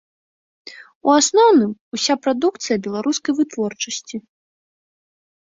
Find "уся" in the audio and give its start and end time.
1.97-2.13